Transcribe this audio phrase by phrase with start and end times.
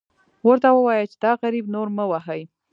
[0.47, 2.41] ورته ووایه چې دا غریب نور مه وهئ.